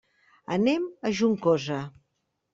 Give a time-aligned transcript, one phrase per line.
[0.55, 1.79] Anem a Juncosa.